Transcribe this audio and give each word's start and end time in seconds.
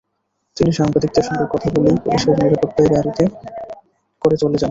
তিনি 0.57 0.71
সাংবাদিকদের 0.71 1.23
সঙ্গে 1.23 1.45
কথা 1.53 1.67
বলেই 1.73 1.97
পুলিশের 2.03 2.35
নিরাপত্তায় 2.41 2.89
গাড়িতে 2.93 3.23
করে 4.21 4.35
চলে 4.37 4.51
যান। 4.51 4.59